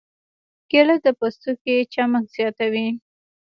کېله 0.69 0.95
د 1.05 1.07
پوستکي 1.19 1.75
چمک 1.93 2.25
زیاتوي. 2.35 2.87